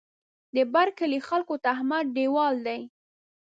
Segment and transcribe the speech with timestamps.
[0.55, 2.81] د بر کلي خلکو ته احمد دېوال دی.